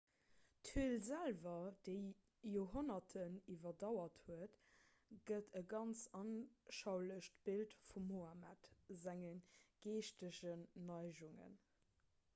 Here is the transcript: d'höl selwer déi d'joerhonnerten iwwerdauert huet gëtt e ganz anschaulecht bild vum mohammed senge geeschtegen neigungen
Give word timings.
d'höl 0.67 0.93
selwer 1.07 1.67
déi 1.87 1.97
d'joerhonnerten 2.53 3.35
iwwerdauert 3.55 4.17
huet 4.23 4.55
gëtt 5.31 5.53
e 5.61 5.61
ganz 5.75 6.01
anschaulecht 6.21 7.37
bild 7.51 7.75
vum 7.93 8.07
mohammed 8.15 8.71
senge 9.05 9.33
geeschtegen 9.85 10.65
neigungen 10.91 11.59